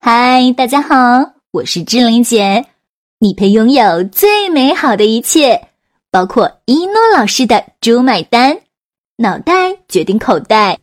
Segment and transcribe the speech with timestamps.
[0.00, 2.64] 嗨，大家好，我是志玲姐。
[3.18, 5.70] 你配拥有最美好的一切，
[6.12, 8.60] 包括一诺老师的“猪买单”，
[9.18, 10.78] 脑袋决定口袋，“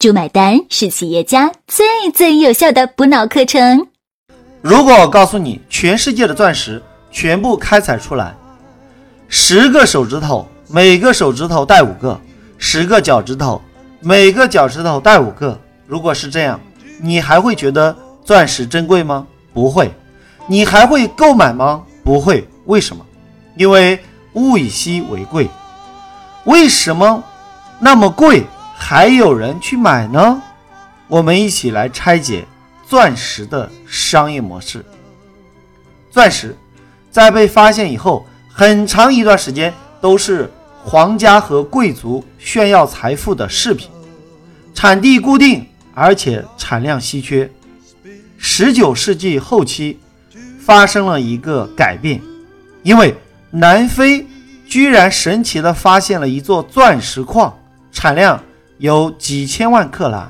[0.00, 3.88] 猪买单”是企业家最最有效的补脑课程。
[4.62, 8.34] 如果我告诉你，全世界的钻石全部开采出来，
[9.28, 12.18] 十个手指头，每个手指头带五个；
[12.56, 13.60] 十个脚趾头，
[14.00, 15.60] 每个脚趾头带五个。
[15.86, 16.58] 如果是这样，
[17.02, 17.94] 你还会觉得
[18.26, 19.24] 钻石珍贵吗？
[19.54, 19.94] 不会。
[20.48, 21.84] 你还会购买吗？
[22.02, 22.46] 不会。
[22.64, 23.06] 为什么？
[23.56, 23.98] 因为
[24.32, 25.48] 物以稀为贵。
[26.44, 27.22] 为什么
[27.78, 28.44] 那么贵
[28.74, 30.42] 还有人去买呢？
[31.06, 32.44] 我们一起来拆解
[32.84, 34.84] 钻石的商业模式。
[36.10, 36.56] 钻石
[37.12, 40.50] 在被发现以后，很长一段时间都是
[40.82, 43.88] 皇家和贵族炫耀财富的饰品，
[44.74, 45.64] 产地固定，
[45.94, 47.48] 而且产量稀缺。
[48.38, 49.98] 十九世纪后期。
[50.58, 52.20] 发生了一个改变，
[52.82, 53.16] 因为
[53.52, 54.26] 南非
[54.66, 57.56] 居然神奇地发现了一座钻石矿，
[57.92, 58.42] 产量
[58.78, 60.28] 有几千万克拉。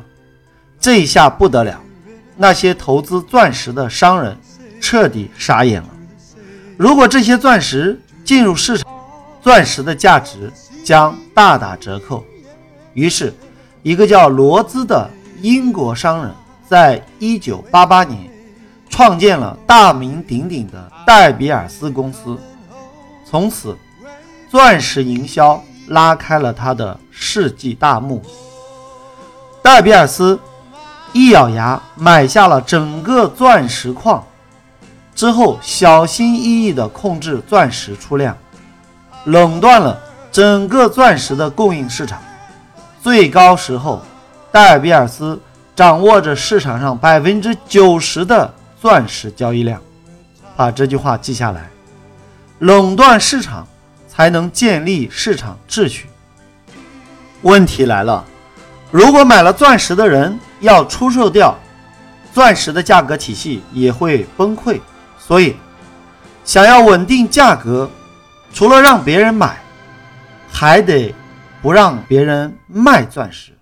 [0.79, 1.81] 这一下不得了，
[2.37, 4.37] 那些投资钻石的商人
[4.79, 5.89] 彻底傻眼了。
[6.77, 8.87] 如果这些钻石进入市场，
[9.41, 10.53] 钻石的价值
[10.85, 12.23] 将大打折扣。
[12.93, 13.33] 于是，
[13.83, 15.09] 一个叫罗兹的
[15.41, 16.35] 英国商人，
[16.69, 18.31] 在一九八八年。
[18.89, 22.39] 创建了大名鼎鼎的戴比尔斯公司，
[23.29, 23.77] 从此，
[24.49, 28.23] 钻石营销拉开了他的世纪大幕。
[29.61, 30.39] 戴比尔斯
[31.13, 34.25] 一咬牙买下了整个钻石矿，
[35.15, 38.35] 之后小心翼翼地控制钻石出量，
[39.25, 40.01] 垄断了
[40.33, 42.19] 整个钻石的供应市场。
[43.03, 44.01] 最高时候，
[44.51, 45.39] 戴比尔斯
[45.77, 48.53] 掌握着市场上百分之九十的。
[48.79, 49.81] 钻石交易量，
[50.55, 51.69] 把这句话记下来。
[52.59, 53.67] 垄断市场
[54.07, 56.07] 才能建立市场秩序。
[57.41, 58.25] 问题来了，
[58.91, 61.59] 如果买了钻石的人要出售掉，
[62.33, 64.79] 钻石的价格体系也会崩溃。
[65.19, 65.57] 所以，
[66.45, 67.91] 想要稳定价格，
[68.53, 69.59] 除了让别人买，
[70.53, 71.13] 还得
[71.61, 73.53] 不让别人卖钻石。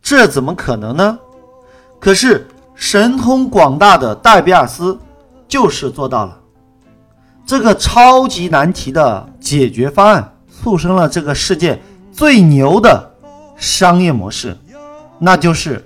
[0.00, 1.18] 这怎么可能呢？
[2.00, 2.48] 可是。
[2.82, 4.98] 神通广大的戴比尔斯
[5.46, 6.40] 就是做到了
[7.44, 11.78] 这个超级难题的解决方案，促生了这个世界
[12.10, 13.14] 最牛的
[13.54, 14.56] 商业模式，
[15.18, 15.84] 那就是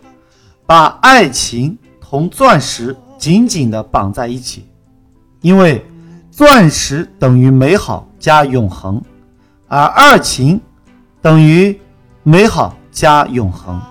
[0.65, 4.65] 把爱情同钻石紧紧地绑在一起，
[5.41, 5.85] 因为
[6.31, 9.03] 钻石等于美好加永恒，
[9.67, 10.61] 而爱情
[11.21, 11.77] 等于
[12.23, 13.83] 美好加永恒，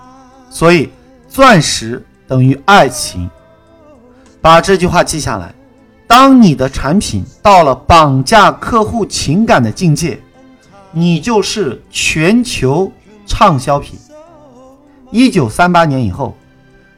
[0.50, 0.89] 所以
[1.28, 2.01] 钻石。
[2.33, 3.29] 等于爱情，
[4.41, 5.53] 把这句话记下来。
[6.07, 10.19] 当你的产品到了绑架客户情感的境界，
[10.91, 12.91] 你就是全球
[13.27, 13.99] 畅销品。
[15.11, 16.35] 一九三八年以后，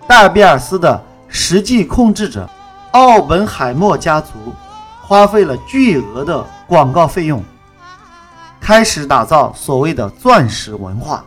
[0.08, 2.50] 戴比尔斯的实际控制者
[2.92, 4.30] 奥本海默家族
[5.02, 7.44] 花费了巨额的广告费用，
[8.62, 11.26] 开始打造所谓的钻石文化，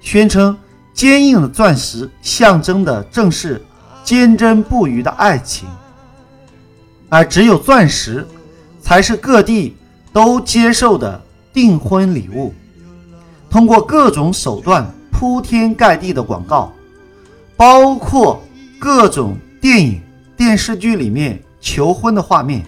[0.00, 0.56] 宣称。
[1.00, 3.64] 坚硬的钻石象征的正是
[4.04, 5.66] 坚贞不渝的爱情，
[7.08, 8.28] 而只有钻石
[8.82, 9.74] 才是各地
[10.12, 11.18] 都接受的
[11.54, 12.52] 订婚礼物。
[13.48, 16.70] 通过各种手段，铺天盖地的广告，
[17.56, 18.42] 包括
[18.78, 20.02] 各种电影、
[20.36, 22.62] 电视剧里面求婚的画面，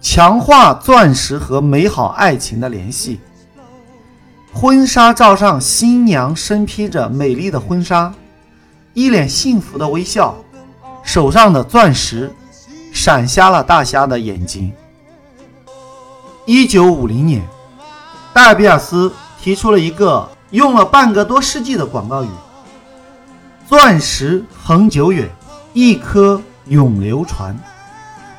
[0.00, 3.20] 强化钻石和美好爱情的联系。
[4.60, 8.12] 婚纱照上，新娘身披着美丽的婚纱，
[8.92, 10.34] 一脸幸福的微笑，
[11.04, 12.34] 手上的钻石
[12.92, 14.72] 闪瞎了大家的眼睛。
[16.44, 17.40] 一九五零年，
[18.34, 22.28] 戴比尔斯提出了一个用了半个多世纪的广告语
[23.68, 25.30] ：“钻石恒久远，
[25.72, 27.56] 一颗永流传。”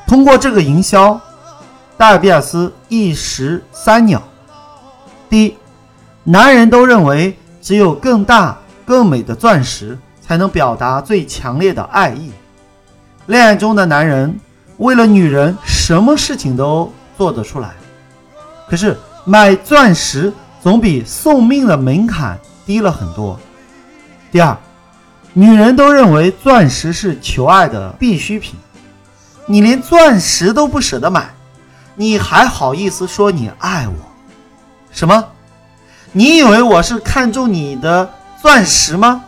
[0.06, 1.18] 通过这个营销，
[1.96, 4.22] 戴比尔斯一石三鸟。
[5.30, 5.56] 第一。
[6.32, 8.56] 男人都认为，只有更大、
[8.86, 12.32] 更美的钻石才能表达最强烈的爱意。
[13.26, 14.40] 恋爱中的男人
[14.78, 17.72] 为了女人，什么事情都做得出来。
[18.68, 18.96] 可是
[19.26, 20.32] 买钻石
[20.62, 23.40] 总比送命的门槛低了很多。
[24.32, 24.56] 第二，
[25.34, 28.54] 女人都认为钻石是求爱的必需品。
[29.48, 31.28] 你连钻石都不舍得买，
[31.96, 33.96] 你还好意思说你爱我？
[34.92, 35.26] 什么？
[36.12, 38.12] 你以为我是看中你的
[38.42, 39.24] 钻石吗？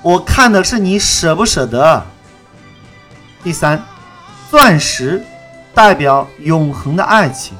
[0.00, 2.02] 我看的是你舍不舍得。
[3.42, 3.82] 第三，
[4.50, 5.22] 钻石
[5.74, 7.54] 代表永恒的爱情，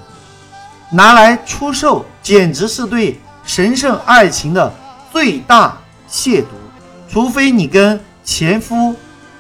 [0.91, 4.73] 拿来出售简直是对神圣爱情的
[5.13, 5.77] 最大
[6.09, 6.47] 亵渎。
[7.07, 8.97] 除非你跟前夫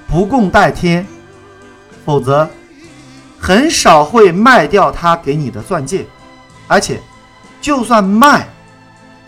[0.06, 1.06] 不共戴天，
[2.05, 2.49] 否则
[3.41, 6.06] 很少会卖掉他给你的钻戒，
[6.69, 7.00] 而且
[7.61, 8.47] 就算卖，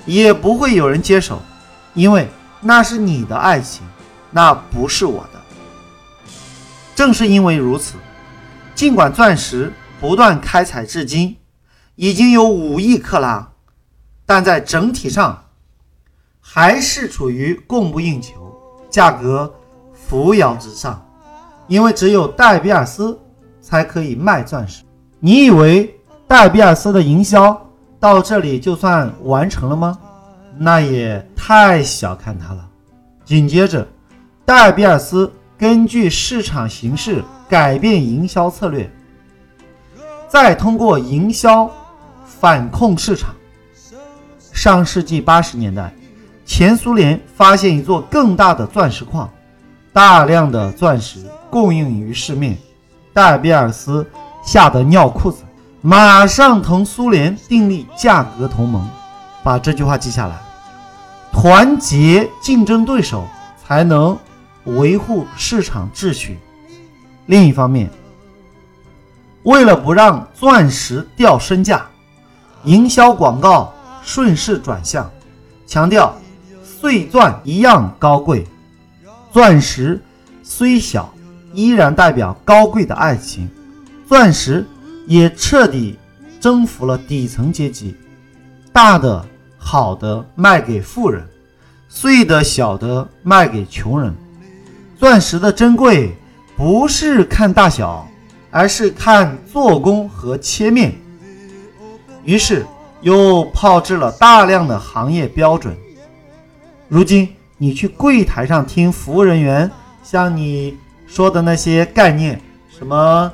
[0.06, 1.42] 也不会有人接手，
[1.92, 2.28] 因为
[2.60, 3.84] 那是你的爱情，
[4.30, 5.40] 那不是我的。
[6.94, 7.94] 正是因为如此，
[8.74, 11.36] 尽管钻石不断开采至今，
[11.96, 13.52] 已经有五亿克拉，
[14.24, 15.44] 但在整体上
[16.40, 18.32] 还是处于供不应求，
[18.88, 19.52] 价格
[19.92, 21.02] 扶摇直上。
[21.66, 23.18] 因为只有戴比尔斯
[23.60, 24.84] 才可以卖钻石。
[25.18, 25.98] 你以为
[26.28, 27.65] 戴比尔斯的营销
[27.98, 29.98] 到这里就算完成了吗？
[30.58, 32.68] 那也太小看他了。
[33.24, 33.86] 紧接着，
[34.44, 38.90] 戴比尔斯根据市场形势改变营销策略，
[40.28, 41.70] 再通过营销
[42.24, 43.34] 反控市场。
[44.52, 45.92] 上世纪八十年代，
[46.44, 49.30] 前苏联发现一座更大的钻石矿，
[49.92, 51.24] 大量的钻石。
[51.48, 52.58] 供应于市面，
[53.14, 54.06] 戴比尔斯
[54.44, 55.42] 吓得尿裤子，
[55.80, 58.88] 马上同苏联订立价格同盟。
[59.42, 60.36] 把这句话记下来：
[61.32, 63.24] 团结竞争对手，
[63.64, 64.18] 才能
[64.64, 66.38] 维护市场秩序。
[67.26, 67.88] 另一方面，
[69.44, 71.86] 为了不让钻石掉身价，
[72.64, 75.08] 营销广告顺势转向，
[75.66, 76.16] 强调
[76.64, 78.44] 碎钻一样高贵，
[79.32, 80.02] 钻石
[80.42, 81.12] 虽小。
[81.52, 83.48] 依然代表高贵的爱情，
[84.06, 84.66] 钻石
[85.06, 85.98] 也彻底
[86.40, 87.96] 征服了底层阶级。
[88.72, 89.24] 大的、
[89.56, 91.26] 好的卖给富人，
[91.88, 94.14] 碎的、小的卖给穷人。
[94.98, 96.14] 钻石的珍贵
[96.56, 98.06] 不是看大小，
[98.50, 100.94] 而是看做工和切面。
[102.24, 102.66] 于是
[103.00, 105.76] 又炮制了大量的行业标准。
[106.88, 109.70] 如今你去柜台上听服务人员
[110.02, 110.76] 向你。
[111.08, 112.38] 说的那些概念，
[112.68, 113.32] 什么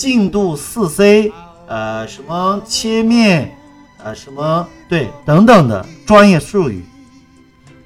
[0.00, 1.30] 进度四 C，
[1.68, 3.54] 呃，什么切面，
[4.02, 6.82] 呃，什么对等等的专业术语，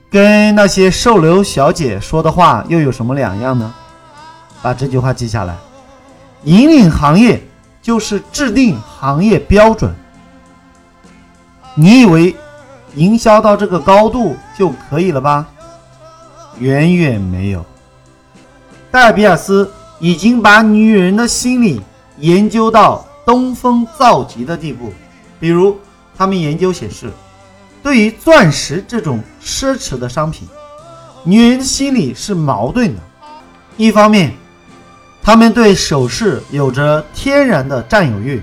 [0.08, 3.75] 跟那些售楼小姐说的话又有什么两样呢？
[4.62, 5.56] 把这句话记下来：
[6.44, 7.43] 引领行业
[7.82, 9.93] 就是制定行业标准。
[11.75, 12.37] 你以为
[12.94, 15.44] 营销到这个高度就可以了吧？
[16.61, 17.66] 远远没有。
[18.93, 19.69] 戴比尔斯
[19.99, 21.82] 已经把女人的心理
[22.19, 24.93] 研究到登峰造极的地步，
[25.40, 25.78] 比如，
[26.16, 27.11] 他们研究显示，
[27.82, 30.49] 对于钻石这种奢侈的商品，
[31.25, 33.00] 女人的心理是矛盾的。
[33.76, 34.32] 一方面，
[35.22, 38.40] 他们对首饰有着天然的占有欲；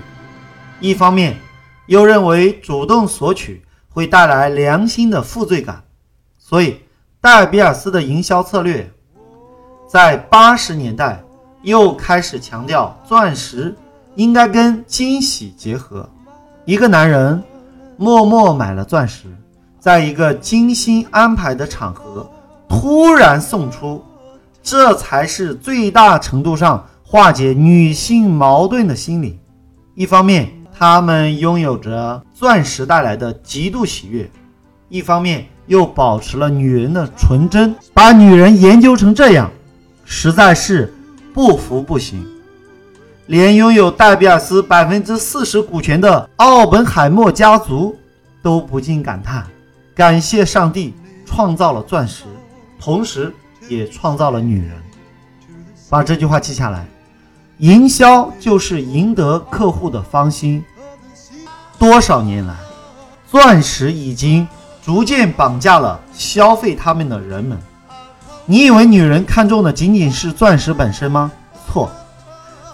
[0.80, 1.36] 一方面，
[1.86, 5.82] 又认为主动索取会带来良心的负罪感。
[6.38, 6.80] 所以，
[7.20, 8.90] 戴比尔斯的营销策略。
[9.88, 11.22] 在八十年代，
[11.62, 13.74] 又开始强调钻石
[14.14, 16.08] 应该跟惊喜结合。
[16.64, 17.42] 一个男人
[17.96, 19.26] 默默买了钻石，
[19.78, 22.28] 在一个精心安排的场合
[22.68, 24.04] 突然送出，
[24.62, 29.38] 这才是最大程度上化解女性矛盾的心理。
[29.94, 34.24] 一方面，他们拥有着钻石带来的极度喜悦；
[34.88, 39.50] 一方面，又保持了女人的纯真，把女人研究成这样。
[40.04, 40.94] 实在是
[41.32, 42.26] 不服不行，
[43.26, 47.98] 连拥有戴比尔斯百分之四十股权的奥本海默家族
[48.42, 49.46] 都不禁感叹：
[49.94, 52.24] 感谢上帝创造了钻石，
[52.78, 53.34] 同时
[53.68, 54.72] 也创造了女人。
[55.88, 56.86] 把这句话记下来：
[57.58, 60.62] 营销就是赢得客户的芳心。
[61.78, 62.54] 多少年来，
[63.26, 64.46] 钻石已经
[64.84, 67.58] 逐渐绑架了消费他们的人们。
[68.44, 71.30] 你以为女人看重的仅仅是钻石本身吗？
[71.70, 71.88] 错，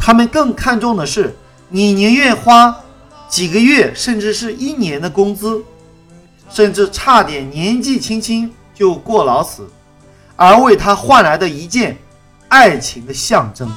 [0.00, 1.36] 她们更看重的是
[1.68, 2.74] 你宁愿花
[3.28, 5.62] 几个月甚至是一年的工资，
[6.48, 9.68] 甚至差点年纪轻轻就过劳死，
[10.36, 11.98] 而为她换来的一件
[12.48, 13.70] 爱情的象征。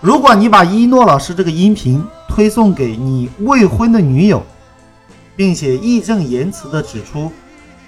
[0.00, 4.42] 如果你把一诺老师这个音频推送给你未婚的女友，
[5.36, 7.30] 并且义正言辞地指出，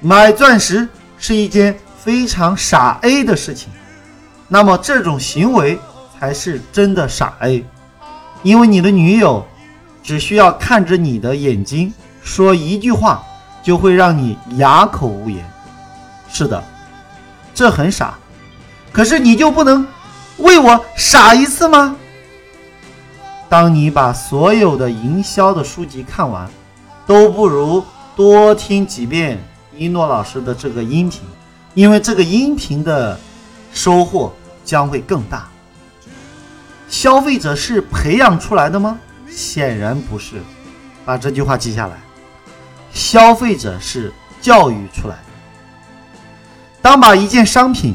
[0.02, 1.75] 买钻石是一件。
[2.06, 3.68] 非常傻 A 的事情，
[4.46, 5.76] 那么这种行为
[6.16, 7.66] 才是真的傻 A，
[8.44, 9.44] 因为你的女友
[10.04, 13.25] 只需要看着你的眼睛说一句话，
[13.60, 15.44] 就会让你哑口无言。
[16.28, 16.62] 是的，
[17.52, 18.14] 这很傻，
[18.92, 19.84] 可是你就不能
[20.36, 21.96] 为我傻一次吗？
[23.48, 26.48] 当你把所有的营销的书籍看完，
[27.04, 27.82] 都不如
[28.14, 29.42] 多听几遍
[29.76, 31.22] 一诺老师的这个音频，
[31.76, 33.21] 因为这个音频的
[33.71, 35.47] 收获将会更大。
[36.88, 38.99] 消费者是培养出来的吗？
[39.28, 40.37] 显然不是。
[41.04, 42.00] 把这句话记下来。
[42.95, 45.23] 消费者是教育出来的。
[46.80, 47.95] 当把一件商品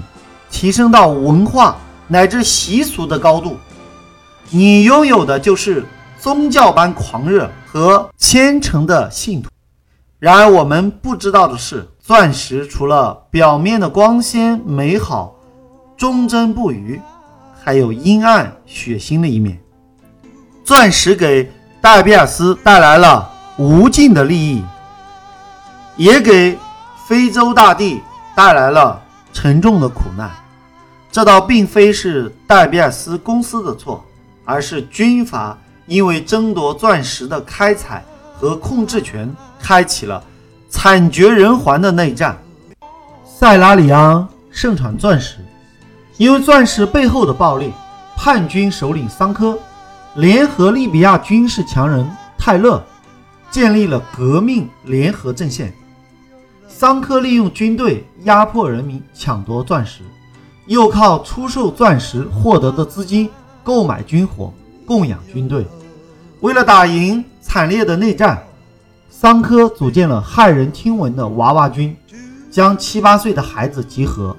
[0.52, 1.76] 提升到文化
[2.08, 3.58] 乃至习俗的高度，
[4.52, 5.84] 你拥有的就是
[6.20, 9.50] 宗教般狂热和虔诚的信徒。
[10.20, 15.36] 然而，我们不知道的是，钻石除了表面的光鲜美好、
[15.96, 17.00] 忠贞不渝，
[17.64, 19.60] 还有阴暗血腥的一面。
[20.64, 24.64] 钻石给戴比尔斯带来了无尽的利益。
[25.96, 26.58] 也给
[27.06, 28.02] 非洲大地
[28.36, 29.00] 带来了
[29.32, 30.32] 沉重的苦难，
[31.12, 34.04] 这倒并非是戴比尔斯公司的错，
[34.44, 35.56] 而是军阀
[35.86, 38.04] 因为争夺钻石的开采
[38.34, 40.24] 和控制权，开启了
[40.72, 42.36] 惨绝人寰的内战。
[43.24, 45.36] 塞拉里昂盛产钻石，
[46.18, 47.72] 因为钻石背后的暴力，
[48.16, 49.60] 叛军首领桑科
[50.16, 52.82] 联合利比亚军事强人泰勒，
[53.52, 55.74] 建立了革命联合阵线。
[56.68, 60.02] 桑科利用军队压迫人民抢夺钻石，
[60.68, 63.30] 又靠出售钻石获得的资金
[63.62, 64.54] 购买军火，
[64.86, 65.68] 供养军队。
[66.40, 68.42] 为了打赢惨烈的内战，
[69.22, 71.96] 桑科组建了骇人听闻的娃娃军，
[72.50, 74.36] 将七八岁的孩子集合，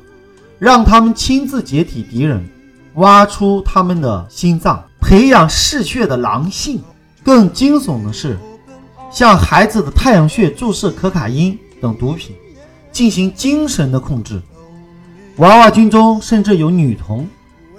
[0.59, 2.45] 让他们亲自解体敌人，
[2.95, 6.83] 挖出他们的心脏，培养嗜血的狼性。
[7.23, 8.37] 更惊悚的是，
[9.09, 11.57] 向孩子的太阳穴注射可卡因。
[11.81, 12.35] 等毒品
[12.91, 14.43] 进行精神的控制，
[15.37, 17.25] 娃娃军中甚至有女童，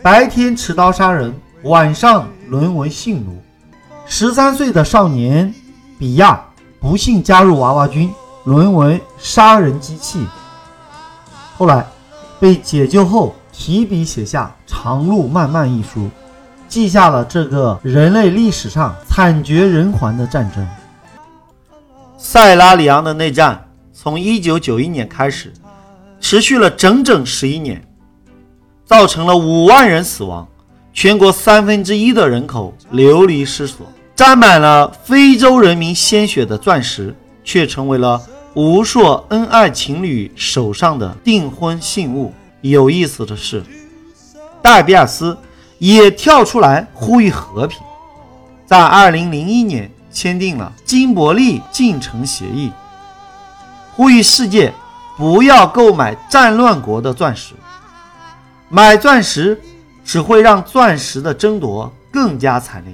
[0.02, 1.34] 白天持刀杀人，
[1.64, 3.44] 晚上沦为性奴。
[4.06, 5.54] 十三岁的少年
[6.00, 6.42] 比亚
[6.84, 8.14] 不幸加入娃娃军，
[8.44, 10.28] 沦为杀人机器。
[11.58, 11.88] 后来
[12.42, 16.10] 被解救后，提笔写下《长路漫漫》一书，
[16.68, 20.68] 记下了这个人类历史上惨绝人寰的战争——
[22.20, 23.66] 塞拉里昂的内战。
[23.94, 25.54] 从一九九一年开始，
[26.20, 27.82] 持续了整整十一年，
[28.84, 30.46] 造成了五万人死亡，
[30.92, 33.88] 全国三分之一的人口流离失所。
[34.16, 38.22] 沾满了非洲人民鲜血的钻石，却成为了
[38.54, 42.32] 无数恩爱情侣手上的订婚信物。
[42.62, 43.64] 有意思的是，
[44.62, 45.36] 戴比尔斯
[45.80, 47.80] 也跳出来呼吁和平，
[48.66, 52.72] 在二零零一年签订了金伯利进程协议。
[53.96, 54.72] 呼吁世界
[55.18, 57.56] 不要购买战乱国的钻石，
[58.70, 59.60] 买钻石
[60.06, 62.94] 只会让钻石的争夺更加惨烈。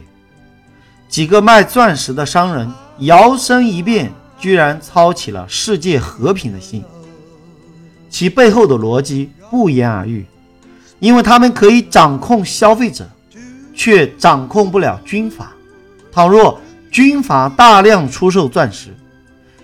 [1.10, 6.84] 几个卖钻石的商人摇身一变，居然操起了世界和平的心。
[8.10, 10.26] 其背后的逻辑不言而喻，
[11.00, 13.10] 因为他们可以掌控消费者，
[13.74, 15.52] 却掌控不了军阀。
[16.12, 16.62] 倘若
[16.92, 18.96] 军阀大量出售钻石，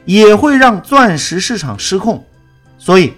[0.03, 2.23] 也会让钻石市场失控，
[2.79, 3.13] 所以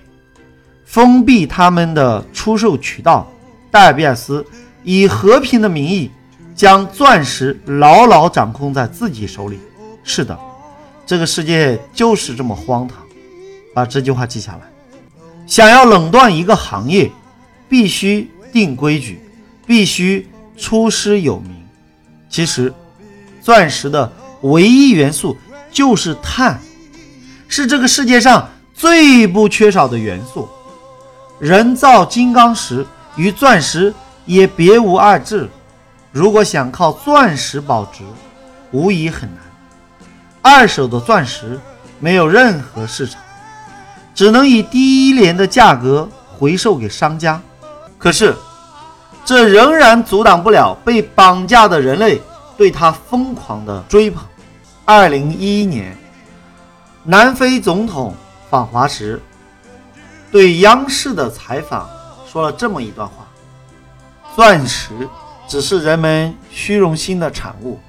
[0.86, 3.32] 封闭他们的出售渠道。
[3.70, 4.46] 戴比尔斯
[4.84, 6.10] 以和平的名义
[6.58, 9.60] 将钻石牢牢掌控在自己手里。
[10.04, 10.38] 是的，
[11.06, 12.98] 这个世界就是这么荒唐。
[13.76, 14.62] 把这句话记下来。
[15.46, 17.12] 想要垄断一个行业，
[17.70, 19.22] 必须定规矩，
[19.68, 21.56] 必须出师有名。
[22.28, 22.74] 其实，
[23.40, 24.12] 钻石的
[24.42, 25.38] 唯一元素
[25.72, 26.60] 就是碳。
[27.48, 30.50] 是这个世界上最不缺少的元素，
[31.40, 32.84] 人造金刚石
[33.16, 33.94] 与钻石
[34.26, 35.48] 也别无二致。
[36.18, 38.04] 如果想靠钻石保值，
[38.72, 39.44] 无疑很难。
[40.42, 41.60] 二手的钻石
[42.00, 43.22] 没有任何市场，
[44.16, 47.40] 只能以低廉的价格回售给商家。
[48.00, 48.36] 可是，
[49.24, 52.20] 这仍然阻挡不了被绑架的人类
[52.58, 54.24] 对它疯狂的追捧。
[54.86, 55.96] 二零一一年。
[57.04, 58.16] 南非总统
[58.50, 59.22] 访华时，
[60.32, 61.88] 对央视的采访
[62.26, 63.28] 说了这么一段话
[64.36, 65.08] ：“钻石
[65.48, 67.80] 只是人们虚荣心的产物，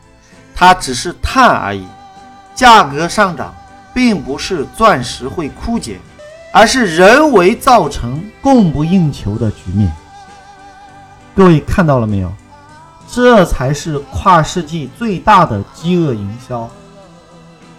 [0.54, 1.84] 它只是碳而已。
[2.54, 3.54] 价格上涨
[3.92, 5.98] 并不是钻石会枯竭，
[6.52, 9.92] 而是人为造成供不应求的局面。”
[11.34, 12.32] 各位看到了没有？
[13.10, 16.68] 这才是跨世纪最大的饥饿营销。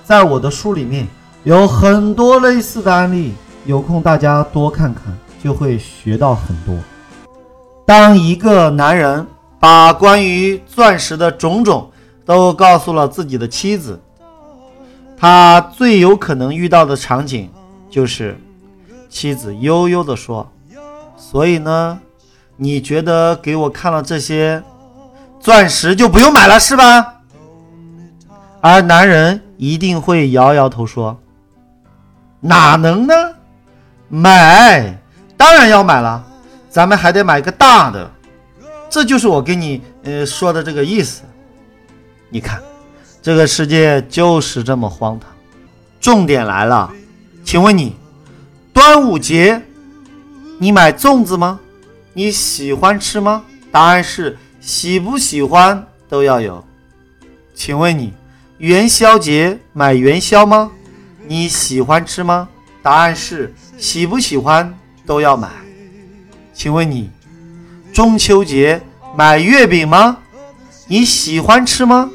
[0.03, 1.07] 在我的书里面。
[1.45, 3.33] 有很多类似的案例，
[3.65, 5.03] 有空大家多看看，
[5.41, 6.75] 就会学到很多。
[7.86, 9.25] 当一个男人
[9.60, 11.92] 把关于钻石的种种
[12.25, 14.00] 都告诉了自己的妻子，
[15.18, 17.50] 他最有可能遇到的场景
[17.89, 18.39] 就是
[19.10, 20.50] 妻子悠悠地说
[21.18, 22.00] ：“所以呢，
[22.56, 24.63] 你觉得给我看了这些
[25.39, 27.16] 钻石就不用买了是吧？”
[28.62, 31.18] 而男人一定会摇摇头说
[32.39, 33.13] ：“哪能呢？
[34.08, 34.98] 买，
[35.36, 36.25] 当然要买了。
[36.70, 38.10] 咱们还得买个大的。
[38.89, 41.22] 这就是我跟你呃说的这个意思。
[42.29, 42.62] 你看，
[43.22, 45.29] 这个世界就是这么荒唐。
[46.00, 46.91] 重点来了，
[47.43, 47.96] 请问你，
[48.74, 49.62] 端午节
[50.58, 51.60] 你买粽子吗？
[52.13, 53.43] 你喜欢吃吗？
[53.72, 56.63] 答案是喜不喜欢都要有。
[57.53, 58.13] 请问你？
[58.58, 60.72] 元宵节买元宵吗？
[61.27, 62.50] 你喜欢吃吗？
[62.81, 65.50] 答案是喜不喜欢都要买。
[66.53, 67.10] 请问你，
[68.00, 68.82] 中秋节
[69.13, 70.20] 买月饼吗？
[70.88, 72.10] 你喜欢吃吗？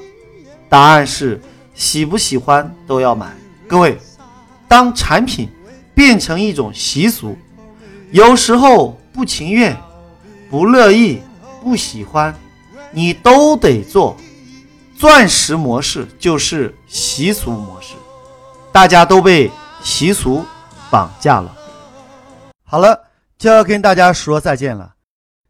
[0.66, 1.38] 答案是
[1.74, 3.30] 喜不喜欢都要买。
[3.68, 3.98] 各位，
[4.66, 5.46] 当产品
[5.94, 7.36] 变成一种习俗，
[8.12, 9.76] 有时候不情愿、
[10.48, 11.20] 不乐意、
[11.62, 12.34] 不喜欢，
[12.90, 14.16] 你都得做。
[14.96, 17.92] 钻石模式就是习俗模式，
[18.72, 19.50] 大家都被
[19.82, 20.46] 习俗
[20.90, 21.54] 绑架了。
[22.64, 22.98] 好了，
[23.36, 24.93] 就要跟大家说再见了。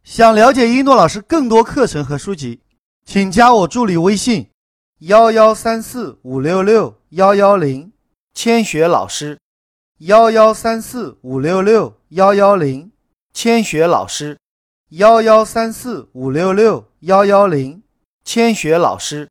[0.04, 2.60] 想了解一诺老师更多课程和书籍，
[3.06, 4.50] 请加我助理微信：
[4.98, 7.90] 幺幺三四五六六幺幺零，
[8.34, 9.38] 千雪老师。
[10.00, 12.92] 幺幺三四五六六幺幺零，
[13.32, 14.36] 千雪老师。
[14.90, 17.82] 幺幺三四五六六幺幺零，
[18.24, 19.30] 千雪老师。